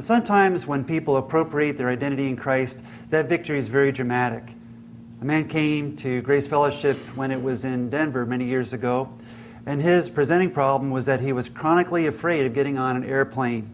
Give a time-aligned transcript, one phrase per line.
[0.00, 4.42] Sometimes when people appropriate their identity in Christ, that victory is very dramatic.
[5.20, 9.12] A man came to Grace Fellowship when it was in Denver many years ago,
[9.66, 13.70] and his presenting problem was that he was chronically afraid of getting on an airplane.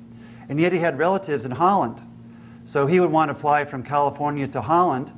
[0.48, 2.00] And yet he had relatives in Holland.
[2.64, 5.12] So he would want to fly from California to Holland,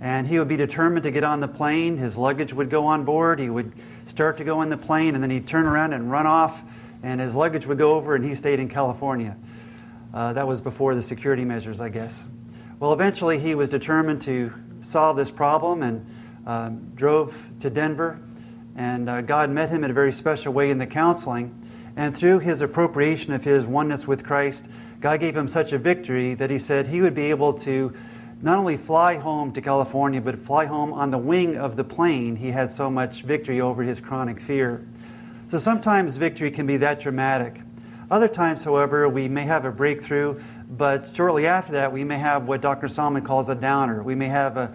[0.00, 1.96] and he would be determined to get on the plane.
[1.96, 3.38] His luggage would go on board.
[3.38, 3.72] He would
[4.06, 6.64] start to go in the plane, and then he'd turn around and run off,
[7.04, 9.36] and his luggage would go over, and he stayed in California.
[10.12, 12.24] Uh, that was before the security measures, I guess.
[12.80, 16.06] Well, eventually he was determined to solve this problem and
[16.46, 18.18] um, drove to Denver.
[18.76, 21.54] And uh, God met him in a very special way in the counseling.
[21.96, 24.66] And through his appropriation of his oneness with Christ,
[25.00, 27.92] God gave him such a victory that he said he would be able to
[28.40, 32.36] not only fly home to California, but fly home on the wing of the plane.
[32.36, 34.86] He had so much victory over his chronic fear.
[35.48, 37.60] So sometimes victory can be that dramatic.
[38.10, 40.40] Other times, however, we may have a breakthrough,
[40.70, 42.88] but shortly after that, we may have what Dr.
[42.88, 44.02] Solomon calls a downer.
[44.02, 44.74] We may have a,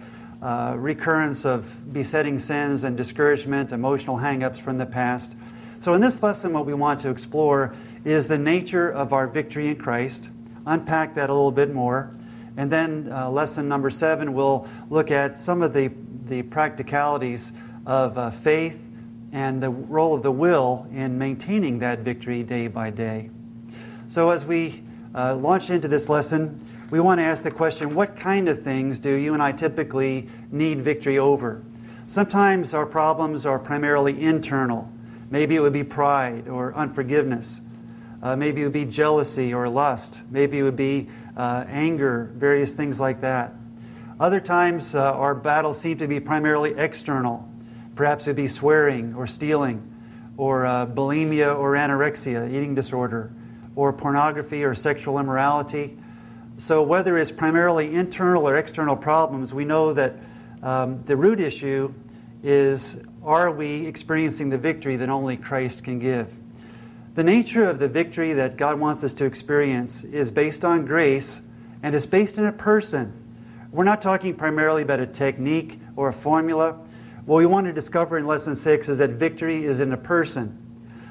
[0.76, 5.34] recurrence of besetting sins and discouragement, emotional hangups from the past.
[5.80, 7.74] So, in this lesson, what we want to explore
[8.04, 10.28] is the nature of our victory in Christ,
[10.66, 12.10] unpack that a little bit more.
[12.58, 15.90] And then, uh, lesson number seven, we'll look at some of the,
[16.26, 17.52] the practicalities
[17.86, 18.78] of uh, faith
[19.34, 23.28] and the role of the will in maintaining that victory day by day.
[24.08, 28.14] So, as we uh, launch into this lesson, we want to ask the question what
[28.14, 31.64] kind of things do you and I typically need victory over?
[32.06, 34.88] Sometimes our problems are primarily internal.
[35.30, 37.60] Maybe it would be pride or unforgiveness.
[38.22, 40.22] Uh, maybe it would be jealousy or lust.
[40.30, 43.52] Maybe it would be uh, anger, various things like that.
[44.20, 47.48] Other times, uh, our battles seem to be primarily external.
[47.96, 49.90] Perhaps it would be swearing or stealing,
[50.36, 53.32] or uh, bulimia or anorexia, eating disorder,
[53.76, 55.96] or pornography or sexual immorality.
[56.58, 60.16] So, whether it's primarily internal or external problems, we know that
[60.62, 61.92] um, the root issue
[62.42, 66.28] is are we experiencing the victory that only Christ can give?
[67.14, 71.40] The nature of the victory that God wants us to experience is based on grace
[71.82, 73.12] and is based in a person.
[73.70, 76.78] We're not talking primarily about a technique or a formula.
[77.26, 80.60] What we want to discover in lesson six is that victory is in a person.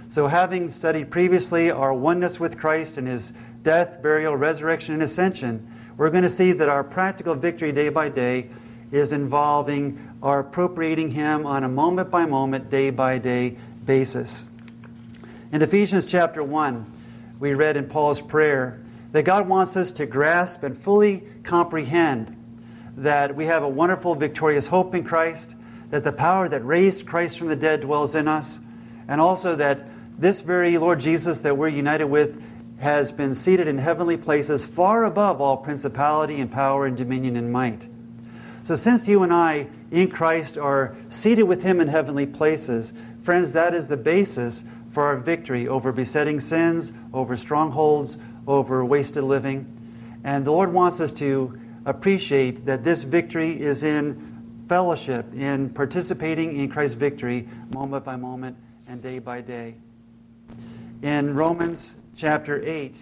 [0.09, 5.67] So, having studied previously our oneness with Christ and his death, burial, resurrection, and ascension,
[5.97, 8.49] we're going to see that our practical victory day by day
[8.91, 14.45] is involving our appropriating him on a moment by moment, day by day basis.
[15.51, 16.85] In Ephesians chapter 1,
[17.39, 18.79] we read in Paul's prayer
[19.13, 22.37] that God wants us to grasp and fully comprehend
[22.97, 25.55] that we have a wonderful, victorious hope in Christ,
[25.93, 28.59] that the power that raised Christ from the dead dwells in us,
[29.07, 29.85] and also that
[30.19, 32.41] this very Lord Jesus that we're united with
[32.79, 37.51] has been seated in heavenly places far above all principality and power and dominion and
[37.51, 37.87] might.
[38.63, 43.53] So, since you and I in Christ are seated with Him in heavenly places, friends,
[43.53, 48.17] that is the basis for our victory over besetting sins, over strongholds,
[48.47, 49.67] over wasted living.
[50.23, 51.55] And the Lord wants us to
[51.85, 54.32] appreciate that this victory is in
[54.67, 58.57] fellowship, in participating in Christ's victory moment by moment
[58.87, 59.75] and day by day.
[61.01, 62.95] In Romans chapter 8,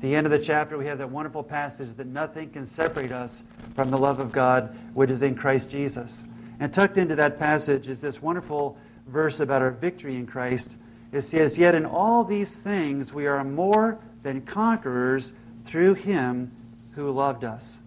[0.00, 3.42] the end of the chapter, we have that wonderful passage that nothing can separate us
[3.74, 6.24] from the love of God which is in Christ Jesus.
[6.60, 8.76] And tucked into that passage is this wonderful
[9.06, 10.76] verse about our victory in Christ
[11.12, 15.32] it says, Yet in all these things we are more than conquerors
[15.64, 16.50] through him
[16.94, 17.78] who loved us.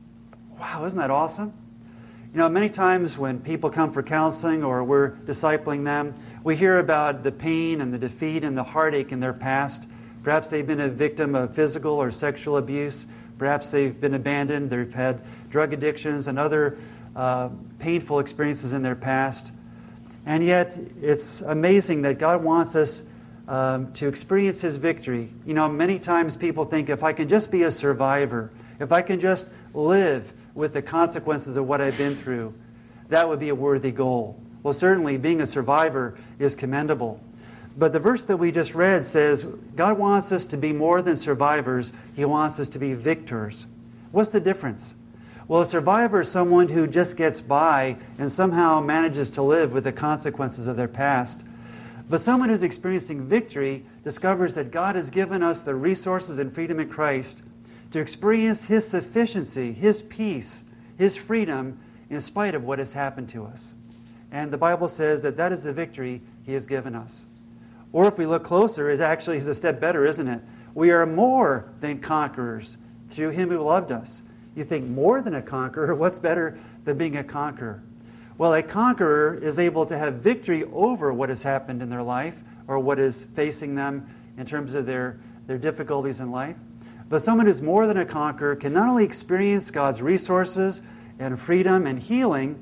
[0.60, 1.52] Wow, isn't that awesome?
[2.36, 6.14] You know, many times when people come for counseling or we're discipling them,
[6.44, 9.88] we hear about the pain and the defeat and the heartache in their past.
[10.22, 13.06] Perhaps they've been a victim of physical or sexual abuse.
[13.38, 14.70] Perhaps they've been abandoned.
[14.70, 16.78] They've had drug addictions and other
[17.16, 19.54] uh, painful experiences in their past.
[20.26, 23.02] And yet, it's amazing that God wants us
[23.48, 25.30] um, to experience his victory.
[25.46, 28.52] You know, many times people think if I can just be a survivor,
[28.82, 32.54] if I can just live with the consequences of what I've been through,
[33.10, 34.40] that would be a worthy goal.
[34.64, 37.22] Well, certainly being a survivor is commendable.
[37.78, 39.44] But the verse that we just read says
[39.76, 43.66] God wants us to be more than survivors, He wants us to be victors.
[44.12, 44.96] What's the difference?
[45.48, 49.84] Well, a survivor is someone who just gets by and somehow manages to live with
[49.84, 51.44] the consequences of their past.
[52.10, 56.80] But someone who's experiencing victory discovers that God has given us the resources and freedom
[56.80, 57.44] in Christ
[57.96, 60.66] to experience His sufficiency, His peace,
[60.98, 63.72] His freedom in spite of what has happened to us.
[64.34, 67.24] And the Bible says that that is the victory He has given us.
[67.94, 70.42] Or if we look closer, it actually is a step better, isn't it?
[70.74, 72.76] We are more than conquerors
[73.12, 74.22] through him who loved us.
[74.58, 75.96] You think more than a conqueror?
[75.96, 77.82] What's better than being a conqueror?
[78.38, 82.36] Well, a conqueror is able to have victory over what has happened in their life
[82.68, 85.18] or what is facing them in terms of their,
[85.48, 86.58] their difficulties in life.
[87.10, 90.82] But someone who's more than a conqueror can not only experience God's resources
[91.20, 92.60] and freedom and healing,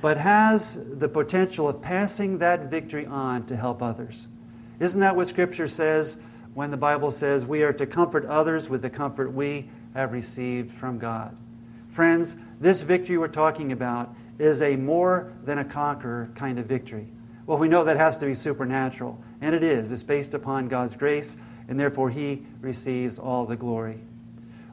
[0.00, 4.26] but has the potential of passing that victory on to help others.
[4.80, 6.16] Isn't that what Scripture says
[6.54, 10.76] when the Bible says we are to comfort others with the comfort we have received
[10.76, 11.36] from God?
[11.90, 17.06] Friends, this victory we're talking about is a more than a conqueror kind of victory.
[17.46, 19.92] Well, we know that has to be supernatural, and it is.
[19.92, 21.36] It's based upon God's grace,
[21.68, 23.98] and therefore He receives all the glory.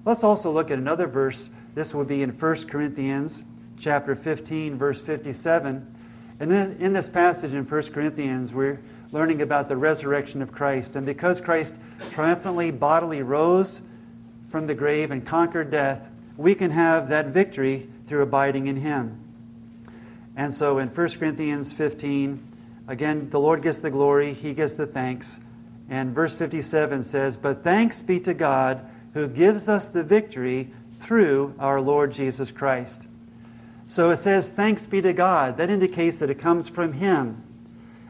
[0.06, 1.50] Let's also look at another verse.
[1.76, 3.44] This would be in 1 Corinthians
[3.78, 5.96] chapter 15, verse 57.
[6.40, 8.80] And in this passage in 1 Corinthians, we're
[9.12, 10.96] learning about the resurrection of Christ.
[10.96, 11.76] And because Christ
[12.12, 13.82] triumphantly bodily rose
[14.50, 16.02] from the grave and conquered death,
[16.38, 19.20] we can have that victory through abiding in Him.
[20.36, 22.42] And so in 1 Corinthians 15,
[22.88, 25.40] again, the Lord gets the glory, He gets the thanks.
[25.90, 30.72] And verse 57 says, But thanks be to God who gives us the victory
[31.02, 33.08] through our Lord Jesus Christ.
[33.88, 35.58] So it says, Thanks be to God.
[35.58, 37.44] That indicates that it comes from Him.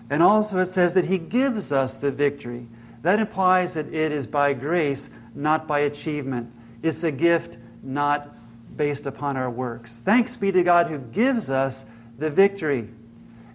[0.10, 2.68] And also it says that He gives us the victory.
[3.02, 6.52] That implies that it is by grace, not by achievement.
[6.84, 8.36] It's a gift not
[8.76, 10.02] based upon our works.
[10.04, 11.86] Thanks be to God who gives us
[12.18, 12.90] the victory.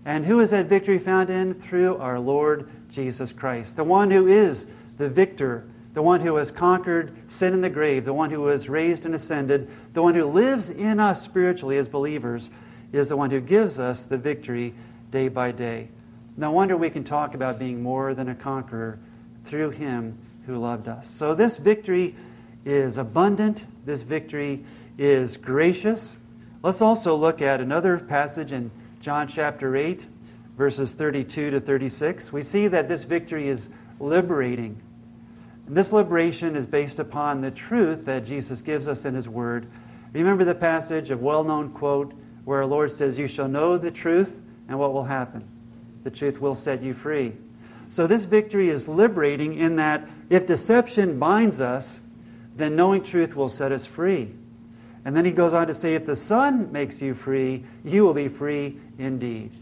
[0.06, 1.54] And who is that victory found in?
[1.54, 4.66] Through our Lord Jesus Christ, the one who is
[4.98, 5.64] the victor,
[5.94, 9.14] the one who has conquered sin in the grave, the one who was raised and
[9.14, 12.50] ascended, the one who lives in us spiritually as believers,
[12.92, 14.74] is the one who gives us the victory
[15.10, 15.88] day by day.
[16.36, 18.98] No wonder we can talk about being more than a conqueror
[19.44, 21.08] through him who loved us.
[21.08, 22.14] So this victory
[22.64, 24.64] is abundant, this victory
[24.98, 26.16] is gracious.
[26.62, 28.70] Let's also look at another passage in
[29.00, 30.06] John chapter 8,
[30.56, 32.32] verses 32 to 36.
[32.32, 33.68] We see that this victory is
[33.98, 34.80] liberating.
[35.66, 39.66] And this liberation is based upon the truth that Jesus gives us in his word.
[40.12, 42.14] Remember the passage, a well known quote,
[42.44, 45.48] where our Lord says, You shall know the truth, and what will happen?
[46.04, 47.32] The truth will set you free.
[47.88, 52.00] So this victory is liberating in that if deception binds us,
[52.56, 54.32] then knowing truth will set us free.
[55.04, 58.14] And then he goes on to say, if the Son makes you free, you will
[58.14, 59.52] be free indeed.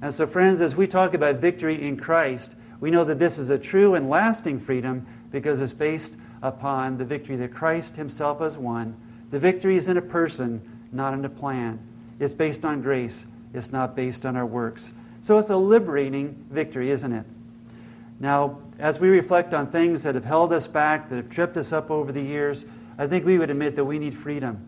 [0.00, 3.50] And so, friends, as we talk about victory in Christ, we know that this is
[3.50, 8.56] a true and lasting freedom because it's based upon the victory that Christ himself has
[8.56, 8.94] won.
[9.30, 10.60] The victory is in a person,
[10.92, 11.80] not in a plan.
[12.20, 14.92] It's based on grace, it's not based on our works.
[15.20, 17.26] So it's a liberating victory, isn't it?
[18.20, 21.72] Now, as we reflect on things that have held us back, that have tripped us
[21.72, 22.64] up over the years,
[22.96, 24.64] I think we would admit that we need freedom.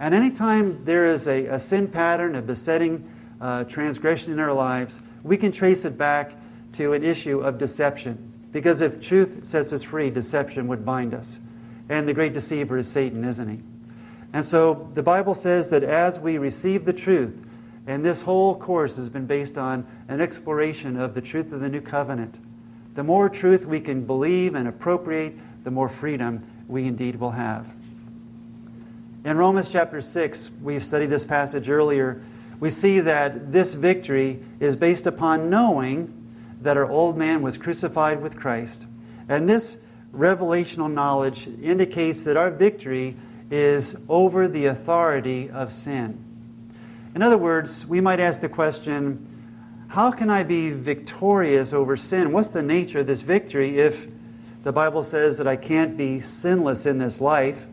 [0.00, 3.08] And anytime there is a, a sin pattern, a besetting
[3.44, 6.32] uh, transgression in our lives, we can trace it back
[6.72, 8.32] to an issue of deception.
[8.52, 11.38] Because if truth sets us free, deception would bind us.
[11.90, 13.60] And the great deceiver is Satan, isn't he?
[14.32, 17.38] And so the Bible says that as we receive the truth,
[17.86, 21.68] and this whole course has been based on an exploration of the truth of the
[21.68, 22.38] new covenant,
[22.94, 27.66] the more truth we can believe and appropriate, the more freedom we indeed will have.
[29.26, 32.22] In Romans chapter 6, we've studied this passage earlier.
[32.60, 36.12] We see that this victory is based upon knowing
[36.62, 38.86] that our old man was crucified with Christ.
[39.28, 39.76] And this
[40.14, 43.16] revelational knowledge indicates that our victory
[43.50, 46.22] is over the authority of sin.
[47.14, 49.30] In other words, we might ask the question
[49.88, 52.32] how can I be victorious over sin?
[52.32, 54.08] What's the nature of this victory if
[54.64, 57.64] the Bible says that I can't be sinless in this life?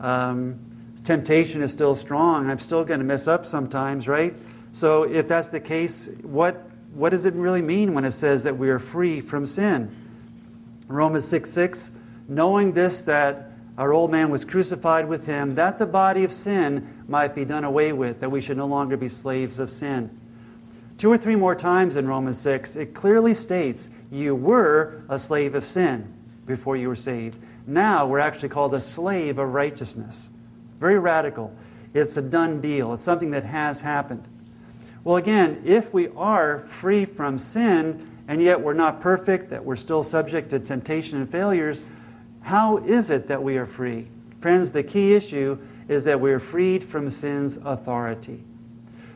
[0.00, 0.58] Um,
[1.04, 2.50] temptation is still strong.
[2.50, 4.34] I'm still going to mess up sometimes, right?
[4.72, 6.62] So, if that's the case, what,
[6.94, 9.94] what does it really mean when it says that we are free from sin?
[10.86, 11.90] Romans 6 6,
[12.28, 17.02] knowing this, that our old man was crucified with him, that the body of sin
[17.08, 20.10] might be done away with, that we should no longer be slaves of sin.
[20.98, 25.54] Two or three more times in Romans 6, it clearly states you were a slave
[25.54, 26.12] of sin
[26.46, 27.38] before you were saved.
[27.66, 30.28] Now we're actually called a slave of righteousness.
[30.80, 31.54] Very radical.
[31.94, 34.26] It's a done deal, it's something that has happened.
[35.04, 39.76] Well, again, if we are free from sin and yet we're not perfect, that we're
[39.76, 41.82] still subject to temptation and failures,
[42.42, 44.06] how is it that we are free?
[44.40, 45.58] Friends, the key issue
[45.88, 48.42] is that we are freed from sin's authority.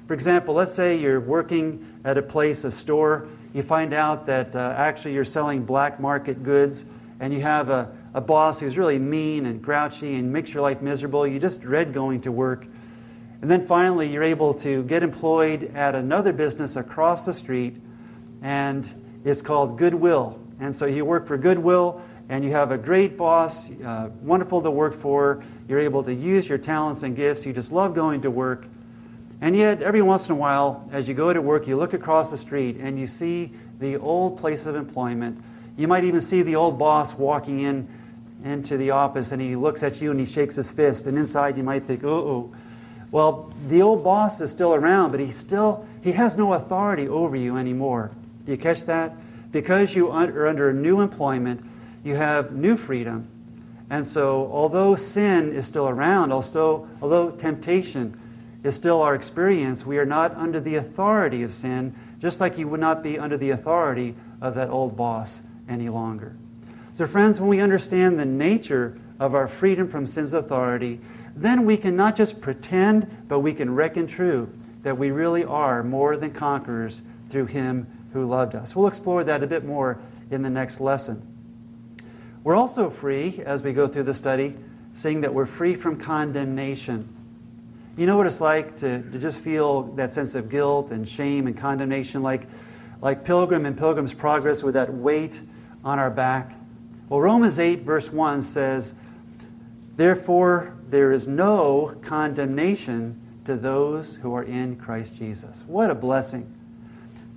[0.06, 4.54] For example, let's say you're working at a place, a store, you find out that
[4.54, 6.85] uh, actually you're selling black market goods,
[7.21, 10.80] and you have a, a boss who's really mean and grouchy and makes your life
[10.80, 11.26] miserable.
[11.26, 12.64] You just dread going to work.
[13.42, 17.76] And then finally, you're able to get employed at another business across the street,
[18.40, 18.88] and
[19.25, 20.38] it's called Goodwill.
[20.61, 24.71] And so you work for Goodwill, and you have a great boss, uh, wonderful to
[24.71, 25.44] work for.
[25.68, 27.44] You're able to use your talents and gifts.
[27.44, 28.66] You just love going to work.
[29.40, 32.30] And yet, every once in a while, as you go to work, you look across
[32.30, 35.42] the street and you see the old place of employment.
[35.76, 37.88] You might even see the old boss walking in
[38.43, 41.07] into the office and he looks at you and he shakes his fist.
[41.07, 42.53] And inside, you might think, oh,
[43.11, 47.35] well, the old boss is still around, but he still he has no authority over
[47.35, 48.11] you anymore.
[48.45, 49.14] Do you catch that?
[49.53, 51.64] Because you are under a new employment,
[52.03, 53.26] you have new freedom.
[53.88, 58.21] And so, although sin is still around, also, although temptation
[58.62, 62.67] is still our experience, we are not under the authority of sin, just like you
[62.69, 66.37] would not be under the authority of that old boss any longer.
[66.95, 71.01] So, friends, when we understand the nature of our freedom from sin's authority,
[71.35, 74.49] then we can not just pretend, but we can reckon true
[74.85, 78.77] that we really are more than conquerors through Him who loved us.
[78.77, 79.99] We'll explore that a bit more
[80.31, 81.21] in the next lesson.
[82.45, 84.55] We're also free, as we go through the study,
[84.93, 87.09] seeing that we're free from condemnation.
[87.97, 91.49] You know what it's like to, to just feel that sense of guilt and shame
[91.49, 92.43] and condemnation, like,
[93.03, 95.41] like Pilgrim and Pilgrim's Progress with that weight
[95.83, 96.55] on our back?
[97.09, 98.95] Well, Romans 8, verse 1 says,
[99.97, 105.63] Therefore, there is no condemnation to those who are in Christ Jesus.
[105.67, 106.51] What a blessing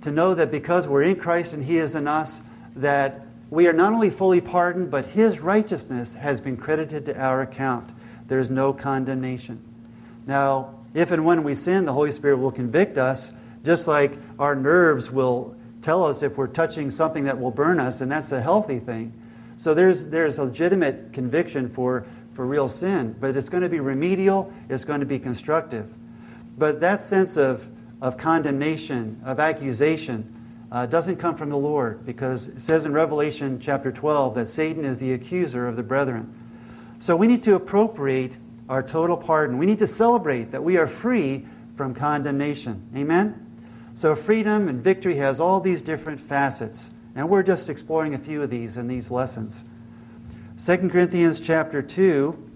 [0.02, 2.40] to know that because we're in Christ and He is in us,
[2.76, 7.42] that we are not only fully pardoned, but His righteousness has been credited to our
[7.42, 7.90] account.
[8.28, 9.60] There is no condemnation.
[10.26, 13.32] Now, if and when we sin, the Holy Spirit will convict us,
[13.64, 18.00] just like our nerves will tell us if we're touching something that will burn us,
[18.00, 19.12] and that's a healthy thing.
[19.58, 22.06] So there's, there's legitimate conviction for
[22.38, 25.92] for real sin, but it's going to be remedial, it's going to be constructive.
[26.56, 27.66] But that sense of,
[28.00, 30.36] of condemnation, of accusation,
[30.70, 34.84] uh, doesn't come from the Lord because it says in Revelation chapter 12 that Satan
[34.84, 36.32] is the accuser of the brethren.
[37.00, 38.36] So we need to appropriate
[38.68, 39.58] our total pardon.
[39.58, 41.44] We need to celebrate that we are free
[41.76, 42.88] from condemnation.
[42.94, 43.44] Amen?
[43.94, 48.44] So freedom and victory has all these different facets, and we're just exploring a few
[48.44, 49.64] of these in these lessons.
[50.64, 52.50] 2 Corinthians chapter 2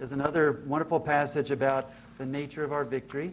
[0.00, 3.30] is another wonderful passage about the nature of our victory.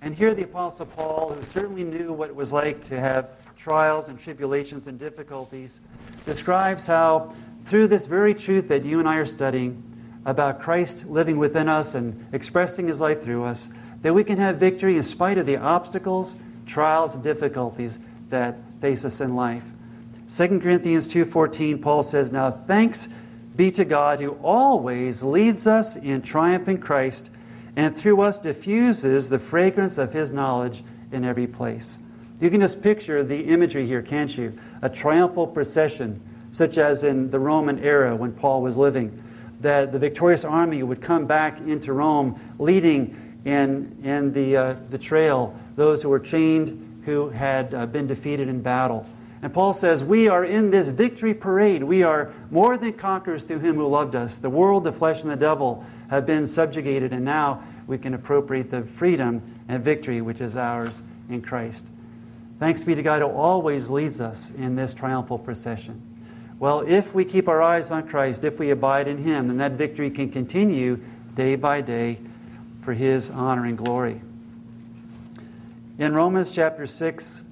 [0.00, 4.08] And here the Apostle Paul, who certainly knew what it was like to have trials
[4.08, 5.82] and tribulations and difficulties,
[6.24, 7.34] describes how
[7.66, 9.82] through this very truth that you and I are studying
[10.24, 13.68] about Christ living within us and expressing his life through us,
[14.00, 17.98] that we can have victory in spite of the obstacles, trials, and difficulties
[18.30, 19.64] that face us in life.
[20.28, 23.08] 2 Corinthians 2:14 Paul says, "Now thanks
[23.56, 27.30] be to God who always leads us in triumph in Christ
[27.76, 31.98] and through us diffuses the fragrance of his knowledge in every place."
[32.40, 34.54] You can just picture the imagery here, can't you?
[34.82, 36.20] A triumphal procession
[36.52, 39.22] such as in the Roman era when Paul was living,
[39.60, 44.98] that the victorious army would come back into Rome leading in, in the, uh, the
[44.98, 49.06] trail those who were chained, who had uh, been defeated in battle.
[49.42, 51.82] And Paul says, We are in this victory parade.
[51.82, 54.38] We are more than conquerors through him who loved us.
[54.38, 58.70] The world, the flesh, and the devil have been subjugated, and now we can appropriate
[58.70, 61.86] the freedom and victory which is ours in Christ.
[62.58, 66.02] Thanks be to God who always leads us in this triumphal procession.
[66.58, 69.72] Well, if we keep our eyes on Christ, if we abide in him, then that
[69.72, 71.02] victory can continue
[71.34, 72.18] day by day
[72.82, 74.20] for his honor and glory.
[76.00, 77.42] In Romans chapter 6,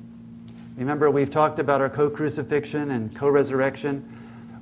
[0.79, 4.03] Remember, we've talked about our co crucifixion and co resurrection.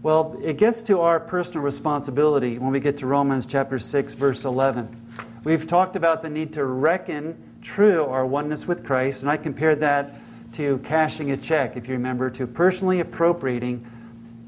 [0.03, 4.45] Well, it gets to our personal responsibility when we get to Romans chapter 6, verse
[4.45, 4.89] 11.
[5.45, 9.79] We've talked about the need to reckon true our oneness with Christ, and I compared
[9.79, 10.17] that
[10.55, 13.87] to cashing a check, if you remember, to personally appropriating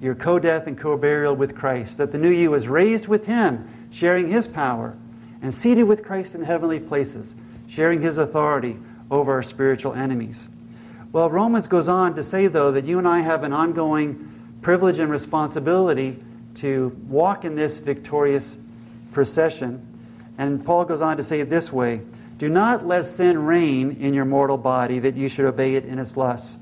[0.00, 3.26] your co death and co burial with Christ, that the new you is raised with
[3.26, 4.96] Him, sharing His power,
[5.42, 7.36] and seated with Christ in heavenly places,
[7.68, 8.78] sharing His authority
[9.10, 10.48] over our spiritual enemies.
[11.12, 14.98] Well, Romans goes on to say, though, that you and I have an ongoing privilege
[14.98, 16.22] and responsibility
[16.56, 18.58] to walk in this victorious
[19.12, 19.84] procession.
[20.36, 22.02] And Paul goes on to say it this way
[22.38, 25.98] Do not let sin reign in your mortal body, that you should obey it in
[25.98, 26.58] its lusts.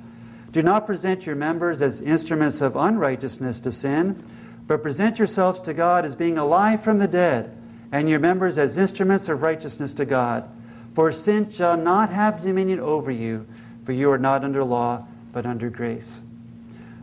[0.53, 4.23] Do not present your members as instruments of unrighteousness to sin,
[4.67, 7.57] but present yourselves to God as being alive from the dead,
[7.93, 10.49] and your members as instruments of righteousness to God.
[10.97, 13.47] For sin shall not have dominion over you
[13.85, 16.21] for you are not under law, but under grace.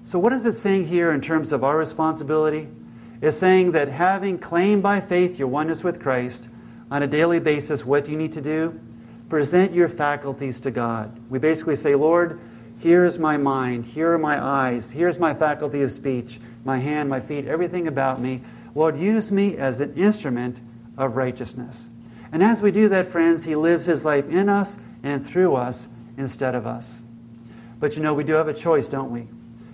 [0.03, 2.67] So, what is it saying here in terms of our responsibility?
[3.21, 6.49] is saying that having claimed by faith your oneness with Christ
[6.91, 8.77] on a daily basis, what do you need to do?
[9.29, 11.17] Present your faculties to God.
[11.29, 12.37] We basically say, Lord,
[12.79, 17.21] here's my mind, here are my eyes, here's my faculty of speech, my hand, my
[17.21, 18.41] feet, everything about me.
[18.75, 20.59] Lord, use me as an instrument
[20.97, 21.85] of righteousness.
[22.33, 25.87] And as we do that, friends, He lives His life in us and through us
[26.17, 26.97] instead of us.
[27.79, 29.27] But you know, we do have a choice, don't we?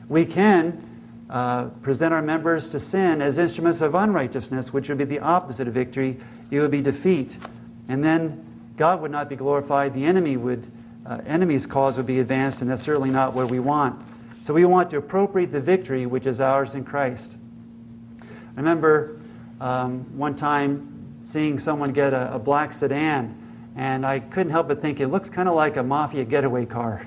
[0.09, 0.85] We can
[1.29, 5.69] uh, present our members to sin as instruments of unrighteousness, which would be the opposite
[5.69, 6.19] of victory.
[6.51, 7.37] It would be defeat.
[7.87, 9.93] And then God would not be glorified.
[9.93, 10.69] The enemy would,
[11.05, 14.01] uh, enemy's cause would be advanced, and that's certainly not what we want.
[14.41, 17.37] So we want to appropriate the victory which is ours in Christ.
[18.21, 18.25] I
[18.57, 19.17] remember
[19.61, 20.98] um, one time
[21.29, 23.37] seeing someone get a, a black sedan,
[23.75, 27.05] and I couldn't help but think it looks kind of like a mafia getaway car.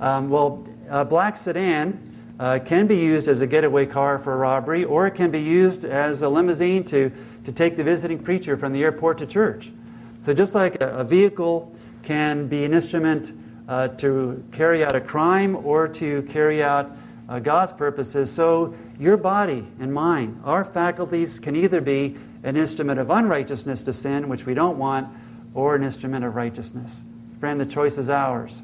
[0.00, 1.98] Um, well, a black sedan
[2.38, 5.40] uh, can be used as a getaway car for a robbery, or it can be
[5.40, 7.10] used as a limousine to,
[7.44, 9.72] to take the visiting preacher from the airport to church.
[10.20, 13.32] So, just like a, a vehicle can be an instrument
[13.66, 16.94] uh, to carry out a crime or to carry out
[17.30, 23.00] uh, God's purposes, so your body and mind, our faculties can either be an instrument
[23.00, 25.08] of unrighteousness to sin, which we don't want,
[25.54, 27.02] or an instrument of righteousness.
[27.40, 28.62] Friend, the choice is ours.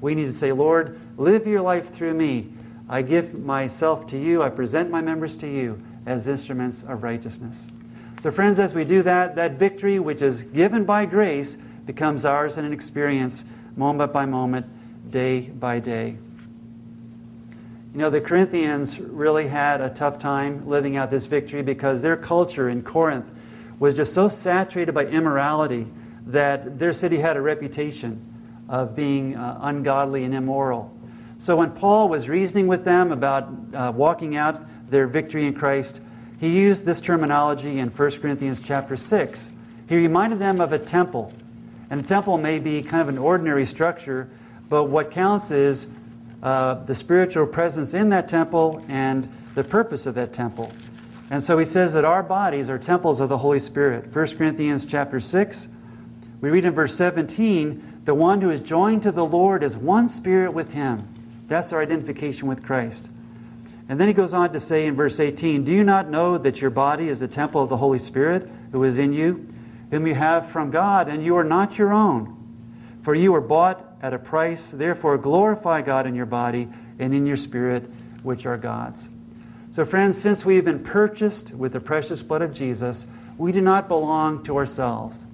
[0.00, 2.48] We need to say, Lord, live your life through me.
[2.88, 4.42] I give myself to you.
[4.42, 7.66] I present my members to you as instruments of righteousness.
[8.20, 12.56] So, friends, as we do that, that victory which is given by grace becomes ours
[12.56, 13.44] in an experience
[13.76, 14.66] moment by moment,
[15.10, 16.16] day by day.
[17.96, 22.14] You know, the Corinthians really had a tough time living out this victory because their
[22.14, 23.24] culture in Corinth
[23.78, 25.86] was just so saturated by immorality
[26.26, 28.20] that their city had a reputation
[28.68, 30.94] of being uh, ungodly and immoral.
[31.38, 36.02] So when Paul was reasoning with them about uh, walking out their victory in Christ,
[36.38, 39.48] he used this terminology in 1 Corinthians chapter 6.
[39.88, 41.32] He reminded them of a temple.
[41.88, 44.28] And a temple may be kind of an ordinary structure,
[44.68, 45.86] but what counts is
[46.42, 50.70] uh, the spiritual presence in that temple and the purpose of that temple.
[51.30, 54.14] And so he says that our bodies are temples of the Holy Spirit.
[54.14, 55.68] 1 Corinthians chapter 6,
[56.40, 60.06] we read in verse 17, the one who is joined to the Lord is one
[60.06, 61.08] spirit with him.
[61.48, 63.10] That's our identification with Christ.
[63.88, 66.60] And then he goes on to say in verse 18, Do you not know that
[66.60, 69.46] your body is the temple of the Holy Spirit who is in you,
[69.90, 72.36] whom you have from God, and you are not your own?
[73.06, 77.24] For you were bought at a price, therefore glorify God in your body and in
[77.24, 77.88] your spirit,
[78.24, 79.08] which are God's.
[79.70, 83.06] So, friends, since we have been purchased with the precious blood of Jesus,
[83.38, 85.24] we do not belong to ourselves.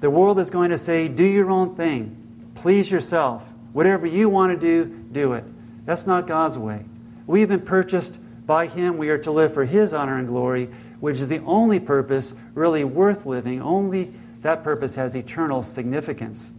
[0.00, 3.44] The world is going to say, Do your own thing, please yourself.
[3.72, 5.44] Whatever you want to do, do it.
[5.86, 6.84] That's not God's way.
[7.26, 8.98] We've been purchased by Him.
[8.98, 10.66] We are to live for His honor and glory,
[11.00, 13.62] which is the only purpose really worth living.
[13.62, 16.50] Only that purpose has eternal significance.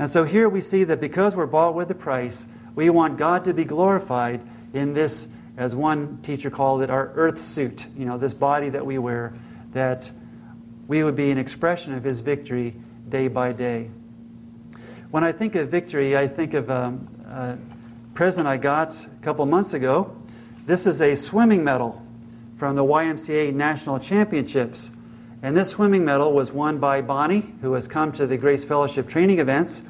[0.00, 3.44] And so here we see that because we're bought with a price, we want God
[3.44, 4.40] to be glorified
[4.72, 8.86] in this, as one teacher called it, our earth suit, you know, this body that
[8.86, 9.34] we wear,
[9.72, 10.10] that
[10.88, 12.74] we would be an expression of His victory
[13.10, 13.90] day by day.
[15.10, 17.58] When I think of victory, I think of um, a
[18.14, 20.16] present I got a couple months ago.
[20.64, 22.02] This is a swimming medal
[22.56, 24.92] from the YMCA National Championships.
[25.42, 29.08] And this swimming medal was won by Bonnie, who has come to the Grace Fellowship
[29.08, 29.82] training events.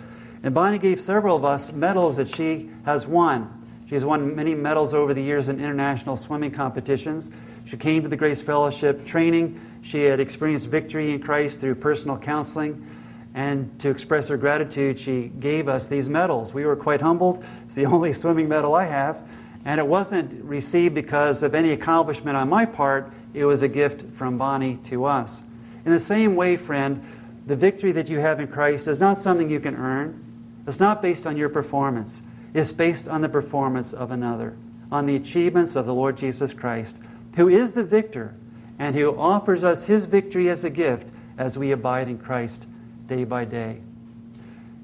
[0.44, 3.56] And Bonnie gave several of us medals that she has won.
[3.88, 7.30] She's won many medals over the years in international swimming competitions.
[7.64, 9.60] She came to the Grace Fellowship training.
[9.82, 12.86] She had experienced victory in Christ through personal counseling.
[13.34, 16.54] And to express her gratitude, she gave us these medals.
[16.54, 17.44] We were quite humbled.
[17.64, 19.20] It's the only swimming medal I have.
[19.64, 24.05] And it wasn't received because of any accomplishment on my part, it was a gift
[24.16, 25.43] from Bonnie to us.
[25.85, 27.03] In the same way, friend,
[27.47, 30.23] the victory that you have in Christ is not something you can earn.
[30.66, 32.23] It's not based on your performance.
[32.55, 34.57] It's based on the performance of another,
[34.90, 36.99] on the achievements of the Lord Jesus Christ,
[37.37, 38.35] who is the victor
[38.79, 42.66] and who offers us his victory as a gift as we abide in Christ
[43.07, 43.81] day by day.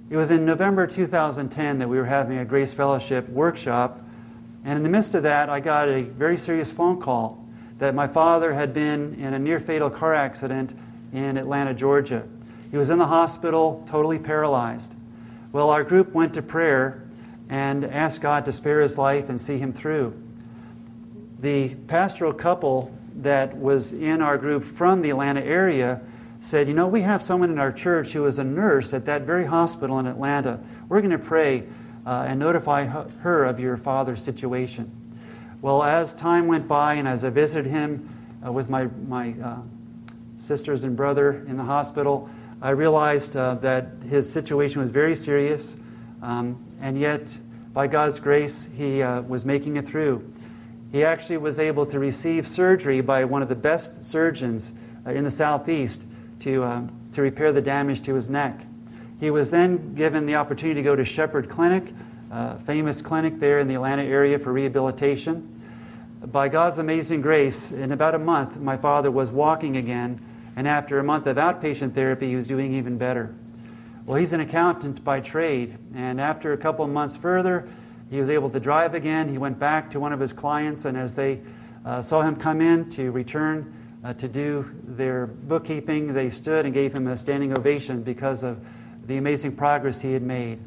[0.09, 4.01] It was in November 2010 that we were having a Grace Fellowship workshop,
[4.65, 7.46] and in the midst of that, I got a very serious phone call
[7.79, 10.75] that my father had been in a near fatal car accident
[11.13, 12.27] in Atlanta, Georgia.
[12.71, 14.95] He was in the hospital, totally paralyzed.
[15.53, 17.03] Well, our group went to prayer
[17.49, 20.21] and asked God to spare his life and see him through.
[21.41, 26.01] The pastoral couple that was in our group from the Atlanta area
[26.41, 29.23] said, You know, we have someone in our church who is a nurse at that
[29.23, 30.61] very hospital in Atlanta.
[30.89, 31.65] We're going to pray
[32.05, 34.91] uh, and notify her of your father's situation.
[35.63, 38.15] Well, as time went by and as I visited him
[38.45, 39.57] uh, with my, my uh,
[40.37, 42.29] sisters and brother in the hospital,
[42.61, 45.77] I realized uh, that his situation was very serious,
[46.23, 47.37] um, and yet,
[47.73, 50.31] by God's grace, he uh, was making it through.
[50.93, 54.75] He actually was able to receive surgery by one of the best surgeons
[55.07, 56.05] uh, in the southeast
[56.41, 58.61] to, um, to repair the damage to his neck.
[59.21, 61.95] He was then given the opportunity to go to Shepherd Clinic,
[62.31, 65.53] a famous clinic there in the Atlanta area for rehabilitation.
[66.25, 70.21] By God's amazing grace, in about a month, my father was walking again,
[70.57, 73.35] and after a month of outpatient therapy, he was doing even better.
[74.07, 77.69] Well, he's an accountant by trade, and after a couple of months further,
[78.11, 79.29] he was able to drive again.
[79.29, 81.41] He went back to one of his clients, and as they
[81.85, 83.73] uh, saw him come in to return
[84.05, 88.59] uh, to do their bookkeeping, they stood and gave him a standing ovation because of
[89.07, 90.59] the amazing progress he had made.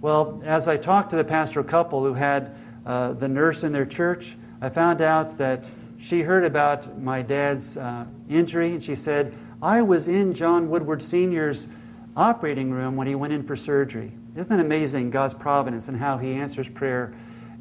[0.00, 2.54] Well, as I talked to the pastoral couple who had
[2.86, 5.66] uh, the nurse in their church, I found out that
[5.98, 11.02] she heard about my dad's uh, injury, and she said, I was in John Woodward
[11.02, 11.68] Sr.'s
[12.16, 14.12] operating room when he went in for surgery.
[14.36, 17.12] Isn't it amazing, God's providence and how He answers prayer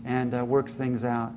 [0.05, 1.33] and uh, works things out?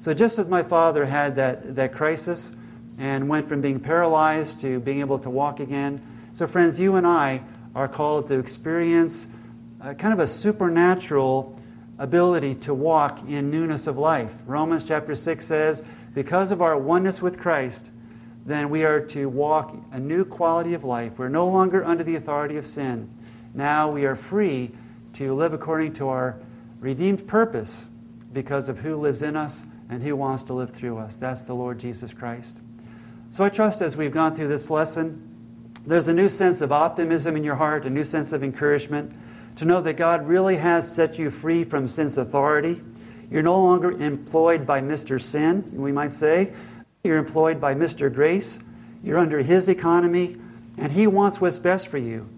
[0.00, 2.52] So, just as my father had that, that crisis
[2.98, 6.00] and went from being paralyzed to being able to walk again,
[6.32, 7.42] so, friends, you and I
[7.74, 9.26] are called to experience
[9.80, 11.58] a, kind of a supernatural
[11.98, 14.30] ability to walk in newness of life.
[14.46, 15.82] Romans chapter 6 says,
[16.14, 17.90] Because of our oneness with Christ,
[18.44, 21.18] then we are to walk a new quality of life.
[21.18, 23.10] We're no longer under the authority of sin.
[23.54, 24.72] Now we are free
[25.14, 26.38] to live according to our
[26.78, 27.86] redeemed purpose
[28.32, 31.16] because of who lives in us and who wants to live through us.
[31.16, 32.60] That's the Lord Jesus Christ.
[33.30, 35.22] So I trust as we've gone through this lesson,
[35.86, 39.12] there's a new sense of optimism in your heart, a new sense of encouragement
[39.56, 42.80] to know that God really has set you free from sin's authority.
[43.30, 45.20] You're no longer employed by Mr.
[45.20, 46.52] Sin, we might say.
[47.02, 48.12] You're employed by Mr.
[48.12, 48.58] Grace.
[49.02, 50.36] You're under His economy,
[50.76, 52.28] and He wants what's best for you.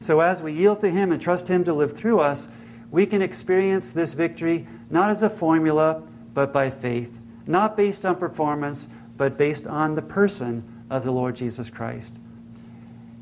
[0.00, 2.48] So, as we yield to Him and trust Him to live through us,
[2.90, 7.10] we can experience this victory not as a formula, but by faith,
[7.46, 12.16] not based on performance, but based on the person of the Lord Jesus Christ.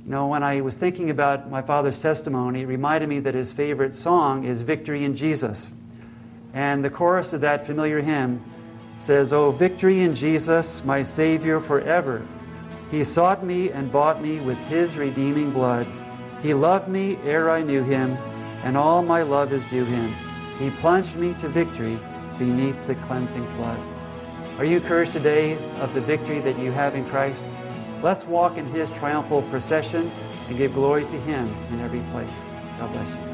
[0.04, 3.52] You know, when I was thinking about my father's testimony, it reminded me that his
[3.52, 5.70] favorite song is Victory in Jesus.
[6.54, 8.42] And the chorus of that familiar hymn
[8.98, 12.26] says, Oh, victory in Jesus, my Savior forever.
[12.90, 15.86] He sought me and bought me with his redeeming blood.
[16.42, 18.10] He loved me ere I knew him,
[18.64, 20.12] and all my love is due him.
[20.58, 21.96] He plunged me to victory
[22.38, 23.78] beneath the cleansing flood.
[24.58, 27.44] Are you encouraged today of the victory that you have in Christ?
[28.02, 30.10] Let's walk in his triumphal procession
[30.48, 32.44] and give glory to him in every place.
[32.78, 33.32] God bless you.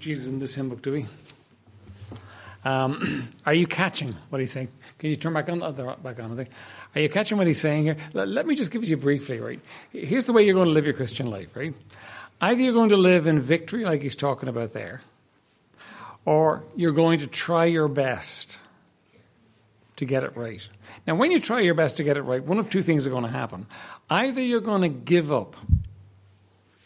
[0.00, 1.06] Jesus in this hymn book, do we?
[2.64, 4.68] Um, are you catching what he's saying?
[4.98, 5.62] Can you turn back on?
[5.62, 6.32] Oh, back on.
[6.32, 6.50] I think.
[6.94, 7.96] Are you catching what he's saying here?
[8.12, 9.60] Let, let me just give it to you briefly, right?
[9.92, 11.74] Here's the way you're going to live your Christian life, right?
[12.40, 15.02] Either you're going to live in victory, like he's talking about there,
[16.24, 18.60] or you're going to try your best
[19.96, 20.66] to get it right.
[21.06, 23.10] Now, when you try your best to get it right, one of two things are
[23.10, 23.66] going to happen.
[24.08, 25.56] Either you're going to give up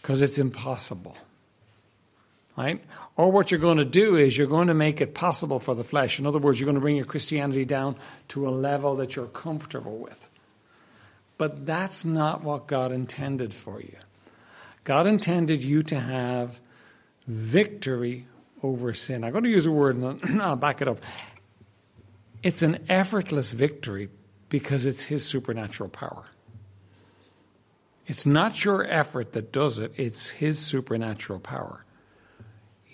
[0.03, 1.17] because it's impossible
[2.57, 2.83] right?
[3.17, 5.85] Or what you're going to do is you're going to make it possible for the
[5.85, 6.19] flesh.
[6.19, 7.97] In other words, you're going to bring your Christianity down
[8.29, 10.31] to a level that you're comfortable with.
[11.37, 13.97] But that's not what God intended for you.
[14.85, 16.61] God intended you to have
[17.27, 18.27] victory
[18.63, 19.25] over sin.
[19.25, 20.99] I'm going to use a word and I'll back it up.
[22.43, 24.11] It's an effortless victory
[24.49, 26.27] because it's His supernatural power.
[28.07, 31.85] It's not your effort that does it, it's His supernatural power.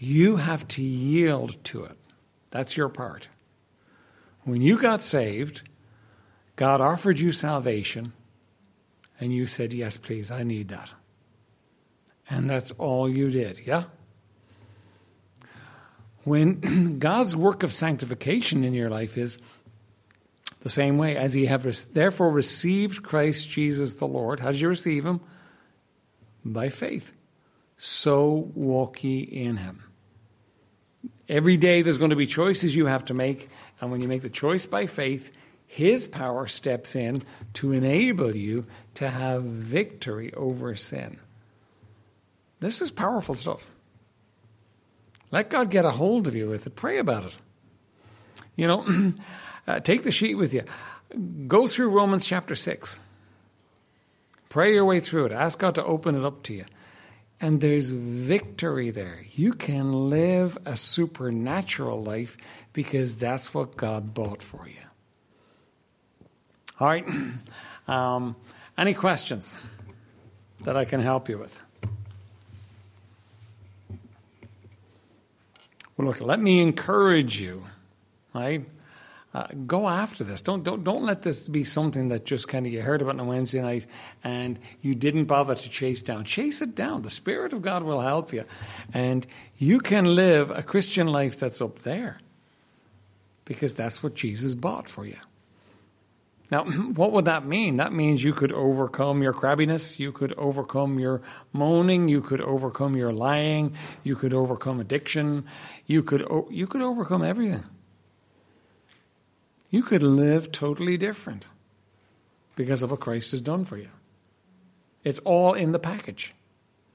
[0.02, 1.98] You have to yield to it.
[2.50, 3.28] That's your part.
[4.44, 5.68] When you got saved,
[6.56, 8.14] God offered you salvation,
[9.20, 10.94] and you said, Yes, please, I need that.
[12.30, 13.84] And that's all you did, yeah?
[16.24, 19.38] When God's work of sanctification in your life is
[20.60, 24.68] the same way, as ye have therefore received Christ Jesus the Lord, how did you
[24.68, 25.20] receive him?
[26.42, 27.12] By faith.
[27.76, 29.89] So walk ye in him.
[31.30, 33.48] Every day there's going to be choices you have to make,
[33.80, 35.30] and when you make the choice by faith,
[35.64, 37.22] His power steps in
[37.54, 41.20] to enable you to have victory over sin.
[42.58, 43.70] This is powerful stuff.
[45.30, 46.74] Let God get a hold of you with it.
[46.74, 47.38] Pray about it.
[48.56, 49.12] You know,
[49.68, 50.64] uh, take the sheet with you.
[51.46, 52.98] Go through Romans chapter 6.
[54.48, 55.32] Pray your way through it.
[55.32, 56.64] Ask God to open it up to you.
[57.40, 59.24] And there's victory there.
[59.32, 62.36] You can live a supernatural life
[62.72, 64.74] because that's what God bought for you.
[66.78, 67.06] All right.
[67.88, 68.36] Um,
[68.78, 69.56] any questions
[70.62, 71.60] that I can help you with?
[75.96, 77.64] Well, look, let me encourage you,
[78.32, 78.64] right?
[79.32, 80.42] Uh, go after this.
[80.42, 83.20] Don't, don't, don't let this be something that just kind of you heard about on
[83.20, 83.86] a Wednesday night
[84.24, 86.24] and you didn't bother to chase down.
[86.24, 87.02] Chase it down.
[87.02, 88.44] The Spirit of God will help you.
[88.92, 89.24] And
[89.56, 92.20] you can live a Christian life that's up there
[93.44, 95.18] because that's what Jesus bought for you.
[96.50, 96.64] Now,
[96.94, 97.76] what would that mean?
[97.76, 102.96] That means you could overcome your crabbiness, you could overcome your moaning, you could overcome
[102.96, 105.44] your lying, you could overcome addiction,
[105.86, 107.62] you could, you could overcome everything
[109.70, 111.46] you could live totally different
[112.56, 113.88] because of what Christ has done for you.
[115.04, 116.34] It's all in the package.